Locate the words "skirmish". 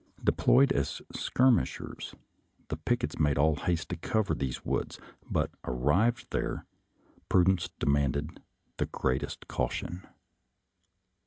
1.13-1.79